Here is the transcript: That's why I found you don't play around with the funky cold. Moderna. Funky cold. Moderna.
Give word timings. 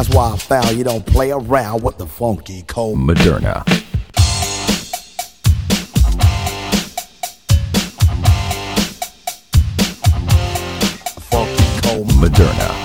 That's 0.00 0.14
why 0.14 0.32
I 0.32 0.36
found 0.38 0.78
you 0.78 0.82
don't 0.82 1.04
play 1.04 1.30
around 1.30 1.82
with 1.82 1.98
the 1.98 2.06
funky 2.06 2.62
cold. 2.62 2.96
Moderna. 2.96 3.68
Funky 11.28 11.80
cold. 11.82 12.08
Moderna. 12.12 12.79